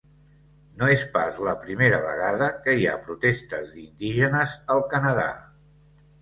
No 0.77 0.87
és 0.93 1.01
pas 1.17 1.35
la 1.47 1.53
primera 1.65 1.99
vegada 2.05 2.47
que 2.63 2.75
hi 2.79 2.87
ha 2.87 2.95
protestes 3.05 3.75
d’indígenes 3.75 4.57
al 4.77 4.83
Canadà. 4.95 5.29